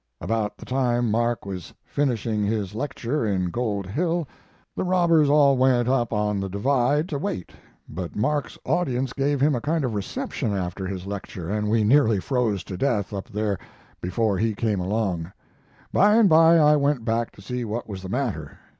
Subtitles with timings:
[0.19, 4.27] About the time Mark was finishing his lecture in Gold Hill
[4.75, 7.51] the robbers all went up on the Divide to wait,
[7.87, 12.19] but Mark's audience gave him a kind of reception after his lecture, and we nearly
[12.19, 13.59] froze to death up there
[14.01, 15.31] before he came along.
[15.93, 18.57] By and by I went back to see what was the matter.